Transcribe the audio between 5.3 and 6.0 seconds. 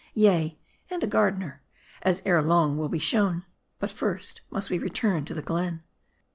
the glen.